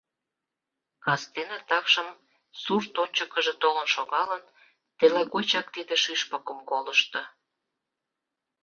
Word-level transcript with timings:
Кастене 1.03 1.57
такшым, 1.69 2.07
сурт 2.61 2.93
ончыкыжо 3.03 3.53
толын 3.61 3.87
шогалын, 3.95 4.43
телыгочак 4.99 5.67
тиде 5.73 5.95
шӱшпыкым 6.03 6.59
колышто. 6.69 7.21